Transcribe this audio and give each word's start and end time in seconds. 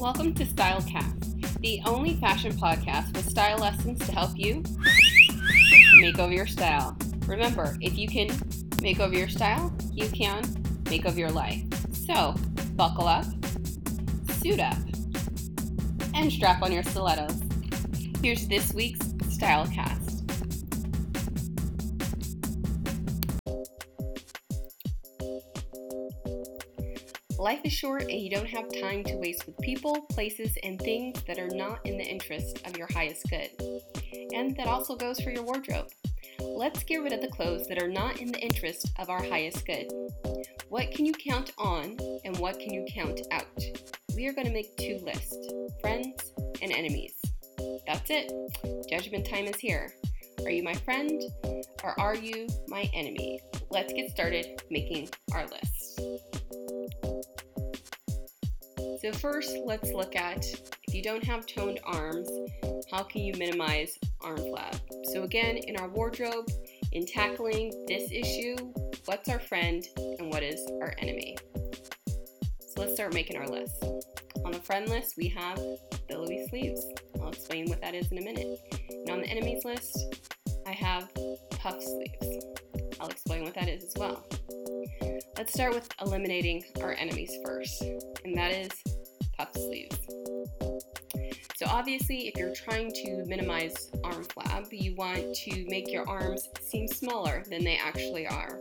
Welcome 0.00 0.32
to 0.36 0.46
Stylecast, 0.46 1.60
the 1.60 1.82
only 1.84 2.16
fashion 2.16 2.52
podcast 2.54 3.14
with 3.14 3.28
style 3.28 3.58
lessons 3.58 3.98
to 4.06 4.12
help 4.12 4.30
you 4.34 4.62
make 5.96 6.18
over 6.18 6.32
your 6.32 6.46
style. 6.46 6.96
Remember, 7.26 7.76
if 7.82 7.98
you 7.98 8.08
can 8.08 8.30
make 8.80 8.98
over 8.98 9.14
your 9.14 9.28
style, 9.28 9.70
you 9.92 10.08
can 10.08 10.42
make 10.88 11.04
over 11.04 11.18
your 11.18 11.30
life. 11.30 11.62
So, 11.92 12.34
buckle 12.76 13.08
up, 13.08 13.26
suit 14.30 14.58
up, 14.58 14.78
and 16.14 16.32
strap 16.32 16.62
on 16.62 16.72
your 16.72 16.82
stilettos. 16.82 17.38
Here's 18.22 18.48
this 18.48 18.72
week's 18.72 19.04
Stylecast. 19.36 19.99
Life 27.40 27.60
is 27.64 27.72
short 27.72 28.02
and 28.02 28.20
you 28.20 28.28
don't 28.28 28.50
have 28.50 28.66
time 28.82 29.02
to 29.04 29.16
waste 29.16 29.46
with 29.46 29.56
people, 29.60 30.02
places, 30.10 30.58
and 30.62 30.78
things 30.78 31.22
that 31.22 31.38
are 31.38 31.48
not 31.48 31.80
in 31.86 31.96
the 31.96 32.04
interest 32.04 32.60
of 32.66 32.76
your 32.76 32.86
highest 32.92 33.30
good. 33.30 33.48
And 34.34 34.54
that 34.58 34.66
also 34.66 34.94
goes 34.94 35.18
for 35.20 35.30
your 35.30 35.42
wardrobe. 35.42 35.88
Let's 36.38 36.84
get 36.84 37.02
rid 37.02 37.14
of 37.14 37.22
the 37.22 37.28
clothes 37.28 37.66
that 37.68 37.82
are 37.82 37.88
not 37.88 38.20
in 38.20 38.30
the 38.30 38.38
interest 38.40 38.90
of 38.98 39.08
our 39.08 39.22
highest 39.22 39.64
good. 39.64 39.90
What 40.68 40.90
can 40.90 41.06
you 41.06 41.14
count 41.14 41.52
on 41.56 41.96
and 42.26 42.36
what 42.36 42.60
can 42.60 42.74
you 42.74 42.86
count 42.92 43.22
out? 43.30 43.46
We 44.14 44.28
are 44.28 44.34
going 44.34 44.46
to 44.46 44.52
make 44.52 44.76
two 44.76 44.98
lists 45.02 45.48
friends 45.80 46.34
and 46.60 46.70
enemies. 46.70 47.14
That's 47.86 48.10
it. 48.10 48.30
Judgment 48.86 49.26
time 49.26 49.46
is 49.46 49.56
here. 49.56 49.94
Are 50.44 50.50
you 50.50 50.62
my 50.62 50.74
friend 50.74 51.22
or 51.82 51.98
are 51.98 52.14
you 52.14 52.48
my 52.68 52.90
enemy? 52.92 53.40
Let's 53.70 53.94
get 53.94 54.10
started 54.10 54.62
making 54.68 55.08
our 55.32 55.46
list. 55.46 56.39
So 59.00 59.10
first, 59.12 59.56
let's 59.64 59.92
look 59.92 60.14
at 60.14 60.44
if 60.86 60.94
you 60.94 61.02
don't 61.02 61.24
have 61.24 61.46
toned 61.46 61.80
arms, 61.84 62.28
how 62.90 63.02
can 63.02 63.22
you 63.22 63.32
minimize 63.38 63.98
arm 64.20 64.36
flab? 64.36 64.78
So 65.04 65.22
again, 65.22 65.56
in 65.56 65.78
our 65.78 65.88
wardrobe, 65.88 66.50
in 66.92 67.06
tackling 67.06 67.72
this 67.88 68.10
issue, 68.12 68.56
what's 69.06 69.30
our 69.30 69.38
friend 69.38 69.86
and 69.96 70.30
what 70.30 70.42
is 70.42 70.60
our 70.82 70.94
enemy? 70.98 71.38
So 72.60 72.82
let's 72.82 72.92
start 72.92 73.14
making 73.14 73.38
our 73.38 73.48
list. 73.48 73.82
On 74.44 74.52
the 74.52 74.60
friend 74.60 74.86
list, 74.86 75.14
we 75.16 75.28
have 75.28 75.58
billowy 76.06 76.46
sleeves. 76.50 76.86
I'll 77.22 77.30
explain 77.30 77.70
what 77.70 77.80
that 77.80 77.94
is 77.94 78.12
in 78.12 78.18
a 78.18 78.22
minute. 78.22 78.58
And 78.90 79.08
on 79.08 79.22
the 79.22 79.28
enemies 79.28 79.64
list, 79.64 80.14
I 80.66 80.72
have 80.72 81.08
puff 81.52 81.82
sleeves. 81.82 82.44
I'll 83.00 83.08
explain 83.08 83.44
what 83.44 83.54
that 83.54 83.70
is 83.70 83.82
as 83.82 83.94
well. 83.96 84.26
Let's 85.38 85.54
start 85.54 85.72
with 85.72 85.88
eliminating 86.02 86.64
our 86.82 86.92
enemies 86.92 87.34
first, 87.42 87.82
and 88.24 88.36
that 88.36 88.52
is 88.52 88.70
sleeves. 89.54 89.98
So 91.60 91.66
obviously, 91.66 92.26
if 92.26 92.36
you're 92.36 92.54
trying 92.54 92.90
to 92.92 93.22
minimize 93.26 93.90
arm 94.02 94.24
flab, 94.24 94.68
you 94.70 94.94
want 94.94 95.34
to 95.34 95.66
make 95.68 95.92
your 95.92 96.08
arms 96.08 96.48
seem 96.58 96.88
smaller 96.88 97.44
than 97.50 97.62
they 97.64 97.76
actually 97.76 98.26
are. 98.26 98.58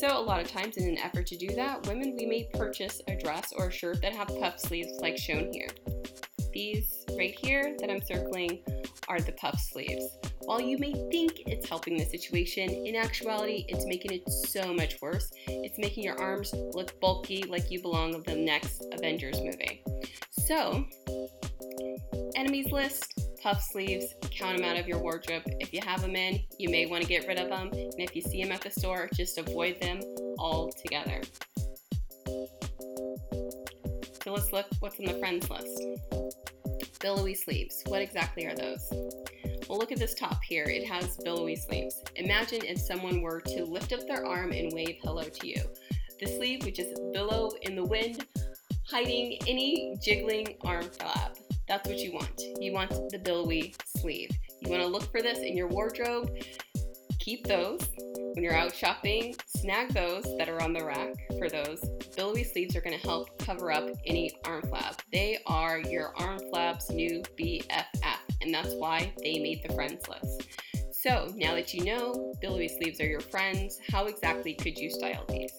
So 0.00 0.18
a 0.18 0.20
lot 0.20 0.40
of 0.40 0.48
times 0.48 0.76
in 0.76 0.88
an 0.88 0.98
effort 0.98 1.28
to 1.28 1.36
do 1.36 1.54
that, 1.54 1.86
women, 1.86 2.16
we 2.18 2.26
may 2.26 2.48
purchase 2.52 3.00
a 3.06 3.14
dress 3.14 3.52
or 3.56 3.68
a 3.68 3.70
shirt 3.70 4.02
that 4.02 4.14
have 4.14 4.26
puff 4.40 4.58
sleeves 4.58 4.98
like 5.00 5.16
shown 5.16 5.52
here. 5.52 5.68
These 6.52 7.04
right 7.16 7.38
here 7.38 7.76
that 7.78 7.88
I'm 7.88 8.02
circling 8.02 8.58
are 9.06 9.20
the 9.20 9.30
puff 9.32 9.60
sleeves. 9.60 10.18
While 10.40 10.60
you 10.60 10.76
may 10.76 10.92
think 11.12 11.44
it's 11.46 11.68
helping 11.68 11.96
the 11.96 12.04
situation, 12.04 12.68
in 12.68 12.96
actuality, 12.96 13.64
it's 13.68 13.86
making 13.86 14.10
it 14.10 14.28
so 14.28 14.74
much 14.74 15.00
worse. 15.00 15.30
It's 15.46 15.78
making 15.78 16.02
your 16.02 16.20
arms 16.20 16.52
look 16.72 16.98
bulky 17.00 17.44
like 17.44 17.70
you 17.70 17.80
belong 17.80 18.14
in 18.14 18.22
the 18.24 18.34
next 18.34 18.84
Avengers 18.92 19.40
movie. 19.40 19.83
So, 20.46 20.84
enemies 22.36 22.70
list, 22.70 23.18
puff 23.42 23.62
sleeves, 23.62 24.14
count 24.30 24.58
them 24.58 24.66
out 24.68 24.78
of 24.78 24.86
your 24.86 24.98
wardrobe. 24.98 25.42
If 25.58 25.72
you 25.72 25.80
have 25.80 26.02
them 26.02 26.16
in, 26.16 26.42
you 26.58 26.68
may 26.68 26.84
want 26.84 27.02
to 27.02 27.08
get 27.08 27.26
rid 27.26 27.38
of 27.38 27.48
them. 27.48 27.68
And 27.72 27.98
if 27.98 28.14
you 28.14 28.20
see 28.20 28.42
them 28.42 28.52
at 28.52 28.60
the 28.60 28.70
store, 28.70 29.08
just 29.14 29.38
avoid 29.38 29.80
them 29.80 30.02
altogether. 30.38 31.22
So 34.22 34.34
let's 34.34 34.52
look 34.52 34.66
what's 34.80 34.98
in 34.98 35.06
the 35.06 35.18
friends 35.18 35.48
list. 35.48 35.82
Billowy 37.00 37.34
sleeves. 37.34 37.82
What 37.86 38.02
exactly 38.02 38.44
are 38.44 38.54
those? 38.54 38.86
Well, 39.66 39.78
look 39.78 39.92
at 39.92 39.98
this 39.98 40.14
top 40.14 40.44
here. 40.44 40.64
It 40.64 40.86
has 40.86 41.16
billowy 41.24 41.56
sleeves. 41.56 42.02
Imagine 42.16 42.66
if 42.66 42.78
someone 42.78 43.22
were 43.22 43.40
to 43.40 43.64
lift 43.64 43.94
up 43.94 44.06
their 44.06 44.26
arm 44.26 44.52
and 44.52 44.70
wave 44.74 44.98
hello 45.02 45.22
to 45.22 45.46
you. 45.46 45.62
The 46.20 46.26
sleeve 46.26 46.64
would 46.64 46.74
just 46.74 47.00
billow 47.14 47.50
in 47.62 47.76
the 47.76 47.84
wind, 47.84 48.26
hiding 48.86 49.38
any 49.46 49.96
jiggling 50.02 50.56
arm 50.62 50.84
flap. 50.84 51.36
That's 51.66 51.88
what 51.88 51.98
you 51.98 52.12
want. 52.12 52.42
You 52.60 52.72
want 52.72 52.90
the 53.10 53.18
billowy 53.18 53.74
sleeve. 53.96 54.30
You 54.60 54.70
want 54.70 54.82
to 54.82 54.88
look 54.88 55.10
for 55.10 55.22
this 55.22 55.38
in 55.38 55.56
your 55.56 55.68
wardrobe. 55.68 56.30
Keep 57.18 57.46
those. 57.46 57.80
When 58.34 58.42
you're 58.44 58.56
out 58.56 58.74
shopping, 58.74 59.34
snag 59.46 59.94
those 59.94 60.24
that 60.36 60.48
are 60.48 60.60
on 60.60 60.72
the 60.72 60.84
rack 60.84 61.14
for 61.38 61.48
those. 61.48 61.80
Billowy 62.16 62.44
sleeves 62.44 62.76
are 62.76 62.80
going 62.80 62.98
to 62.98 63.06
help 63.06 63.38
cover 63.38 63.72
up 63.72 63.88
any 64.04 64.30
arm 64.44 64.62
flap. 64.62 65.00
They 65.12 65.38
are 65.46 65.78
your 65.78 66.12
arm 66.18 66.40
flap's 66.50 66.90
new 66.90 67.22
BFF, 67.38 68.18
and 68.42 68.52
that's 68.52 68.74
why 68.74 69.12
they 69.22 69.38
made 69.38 69.62
the 69.62 69.72
friends 69.72 70.02
list. 70.08 70.48
So 70.92 71.32
now 71.36 71.54
that 71.54 71.72
you 71.72 71.84
know 71.84 72.34
billowy 72.40 72.68
sleeves 72.68 73.00
are 73.00 73.06
your 73.06 73.20
friends, 73.20 73.78
how 73.90 74.06
exactly 74.06 74.54
could 74.54 74.76
you 74.76 74.90
style 74.90 75.24
these? 75.28 75.52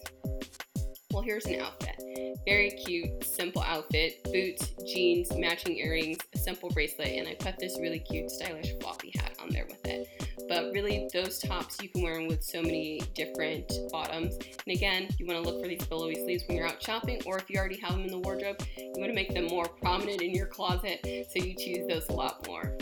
Well, 1.12 1.22
here's 1.22 1.46
an 1.46 1.60
outfit. 1.60 1.96
Very 2.44 2.70
cute, 2.70 3.24
simple 3.24 3.62
outfit. 3.62 4.22
Boots, 4.24 4.72
jeans, 4.86 5.34
matching 5.36 5.76
earrings, 5.78 6.18
a 6.34 6.38
simple 6.38 6.68
bracelet, 6.70 7.08
and 7.08 7.28
I 7.28 7.34
put 7.34 7.58
this 7.58 7.78
really 7.80 7.98
cute, 7.98 8.30
stylish 8.30 8.72
floppy 8.80 9.12
hat 9.16 9.36
on 9.40 9.48
there 9.50 9.66
with 9.66 9.84
it. 9.86 10.08
But 10.48 10.72
really, 10.72 11.08
those 11.12 11.38
tops 11.38 11.82
you 11.82 11.88
can 11.88 12.02
wear 12.02 12.14
them 12.14 12.28
with 12.28 12.42
so 12.42 12.62
many 12.62 13.00
different 13.14 13.72
bottoms. 13.90 14.36
And 14.36 14.76
again, 14.76 15.08
you 15.18 15.26
want 15.26 15.42
to 15.42 15.50
look 15.50 15.60
for 15.60 15.68
these 15.68 15.84
billowy 15.86 16.14
sleeves 16.14 16.44
when 16.46 16.56
you're 16.56 16.68
out 16.68 16.82
shopping, 16.82 17.20
or 17.26 17.38
if 17.38 17.50
you 17.50 17.58
already 17.58 17.80
have 17.80 17.92
them 17.92 18.02
in 18.02 18.10
the 18.10 18.18
wardrobe, 18.18 18.62
you 18.76 18.92
want 18.96 19.10
to 19.10 19.14
make 19.14 19.34
them 19.34 19.46
more 19.46 19.66
prominent 19.66 20.22
in 20.22 20.32
your 20.32 20.46
closet 20.46 21.00
so 21.04 21.42
you 21.42 21.54
choose 21.54 21.86
those 21.88 22.08
a 22.08 22.12
lot 22.12 22.46
more. 22.46 22.76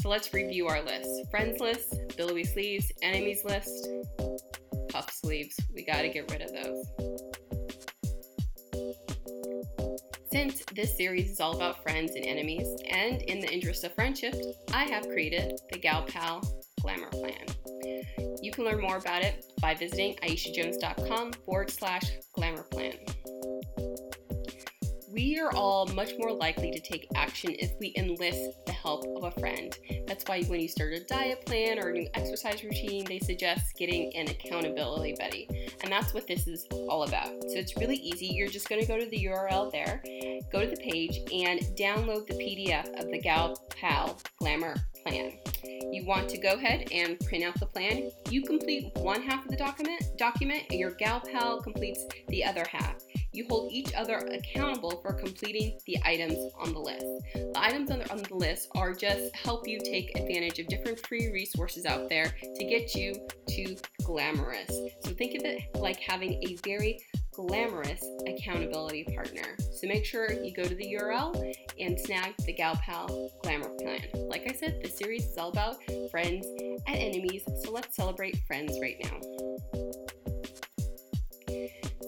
So 0.00 0.08
let's 0.08 0.32
review 0.32 0.68
our 0.68 0.82
list 0.82 1.30
friends 1.30 1.60
list, 1.60 2.16
billowy 2.16 2.44
sleeves, 2.44 2.92
enemies 3.02 3.44
list, 3.44 3.88
puff 4.88 5.12
sleeves. 5.12 5.58
We 5.74 5.84
got 5.84 6.02
to 6.02 6.08
get 6.08 6.30
rid 6.30 6.42
of 6.42 6.52
those. 6.52 7.15
Since 10.32 10.64
this 10.74 10.96
series 10.96 11.30
is 11.30 11.40
all 11.40 11.54
about 11.54 11.82
friends 11.82 12.16
and 12.16 12.24
enemies, 12.24 12.68
and 12.90 13.22
in 13.22 13.40
the 13.40 13.52
interest 13.52 13.84
of 13.84 13.94
friendship, 13.94 14.34
I 14.72 14.84
have 14.84 15.08
created 15.08 15.60
the 15.70 15.78
Gal 15.78 16.02
Pal 16.02 16.42
Glamour 16.80 17.10
Plan. 17.10 17.46
You 18.42 18.50
can 18.50 18.64
learn 18.64 18.80
more 18.80 18.96
about 18.96 19.22
it 19.22 19.44
by 19.60 19.74
visiting 19.74 20.16
aishajones.com 20.16 21.32
forward 21.44 21.70
slash 21.70 22.10
glamour 22.32 22.64
plan. 22.64 22.94
We 25.16 25.40
are 25.40 25.50
all 25.54 25.86
much 25.86 26.12
more 26.18 26.30
likely 26.30 26.70
to 26.72 26.78
take 26.78 27.08
action 27.14 27.56
if 27.58 27.72
we 27.80 27.94
enlist 27.96 28.66
the 28.66 28.72
help 28.72 29.06
of 29.16 29.24
a 29.24 29.40
friend. 29.40 29.74
That's 30.06 30.22
why 30.26 30.42
when 30.42 30.60
you 30.60 30.68
start 30.68 30.92
a 30.92 31.00
diet 31.04 31.46
plan 31.46 31.78
or 31.78 31.88
a 31.88 31.92
new 31.94 32.06
exercise 32.12 32.62
routine, 32.62 33.06
they 33.06 33.18
suggest 33.18 33.78
getting 33.78 34.14
an 34.14 34.28
accountability 34.28 35.14
buddy. 35.18 35.70
And 35.82 35.90
that's 35.90 36.12
what 36.12 36.26
this 36.26 36.46
is 36.46 36.66
all 36.70 37.04
about. 37.04 37.28
So 37.28 37.54
it's 37.54 37.78
really 37.78 37.96
easy. 37.96 38.26
You're 38.26 38.50
just 38.50 38.68
going 38.68 38.82
to 38.82 38.86
go 38.86 38.98
to 38.98 39.06
the 39.06 39.24
URL 39.24 39.72
there, 39.72 40.02
go 40.52 40.60
to 40.60 40.70
the 40.70 40.76
page, 40.76 41.16
and 41.32 41.60
download 41.78 42.26
the 42.26 42.34
PDF 42.34 43.00
of 43.00 43.10
the 43.10 43.18
Gal 43.18 43.56
Pal 43.70 44.20
Glamour 44.38 44.74
Plan. 45.02 45.32
You 45.64 46.04
want 46.04 46.28
to 46.28 46.36
go 46.36 46.54
ahead 46.56 46.88
and 46.92 47.18
print 47.20 47.42
out 47.42 47.58
the 47.58 47.64
plan. 47.64 48.10
You 48.28 48.42
complete 48.42 48.92
one 48.96 49.22
half 49.22 49.46
of 49.46 49.50
the 49.50 49.56
document, 49.56 50.02
document, 50.18 50.64
and 50.68 50.78
your 50.78 50.90
Gal 50.90 51.20
Pal 51.20 51.62
completes 51.62 52.04
the 52.28 52.44
other 52.44 52.66
half. 52.70 52.96
You 53.36 53.44
hold 53.50 53.70
each 53.70 53.92
other 53.92 54.16
accountable 54.16 54.98
for 55.02 55.12
completing 55.12 55.78
the 55.84 55.98
items 56.06 56.38
on 56.58 56.72
the 56.72 56.78
list. 56.78 57.04
The 57.34 57.52
items 57.54 57.90
on 57.90 57.98
the, 57.98 58.10
on 58.10 58.22
the 58.22 58.34
list 58.34 58.68
are 58.74 58.94
just 58.94 59.36
help 59.36 59.68
you 59.68 59.78
take 59.78 60.16
advantage 60.18 60.58
of 60.58 60.68
different 60.68 61.06
free 61.06 61.30
resources 61.30 61.84
out 61.84 62.08
there 62.08 62.34
to 62.40 62.64
get 62.64 62.94
you 62.94 63.14
to 63.48 63.76
glamorous. 64.04 64.70
So 65.04 65.10
think 65.10 65.38
of 65.38 65.44
it 65.44 65.64
like 65.74 66.00
having 66.00 66.42
a 66.42 66.56
very 66.64 67.02
glamorous 67.30 68.02
accountability 68.26 69.04
partner. 69.14 69.44
So 69.58 69.86
make 69.86 70.06
sure 70.06 70.32
you 70.32 70.54
go 70.54 70.64
to 70.64 70.74
the 70.74 70.96
URL 70.98 71.54
and 71.78 72.00
snag 72.00 72.34
the 72.46 72.54
Gal 72.54 72.76
Pal 72.76 73.30
Glamour 73.42 73.68
Plan. 73.78 74.00
Like 74.14 74.50
I 74.50 74.54
said, 74.54 74.80
this 74.82 74.96
series 74.96 75.26
is 75.26 75.36
all 75.36 75.50
about 75.50 75.76
friends 76.10 76.46
and 76.86 76.96
enemies, 76.96 77.42
so 77.62 77.70
let's 77.70 77.94
celebrate 77.94 78.38
friends 78.46 78.78
right 78.80 78.96
now. 79.04 79.20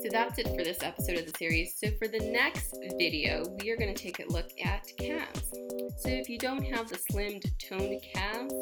So 0.08 0.12
that's 0.12 0.38
it 0.38 0.49
for 0.56 0.64
this 0.64 0.82
episode 0.82 1.19
of 1.19 1.26
the 1.31 1.37
series. 1.37 1.75
So 1.76 1.90
for 1.99 2.08
the 2.08 2.20
next 2.31 2.75
video, 2.96 3.44
we 3.60 3.69
are 3.69 3.76
going 3.76 3.94
to 3.94 4.02
take 4.02 4.20
a 4.20 4.32
look 4.32 4.49
at 4.64 4.87
calves. 4.96 5.50
So 5.99 6.08
if 6.08 6.31
you 6.31 6.38
don't 6.38 6.62
have 6.62 6.88
the 6.88 6.96
slimmed 6.96 7.44
toned 7.58 8.00
calves, 8.14 8.55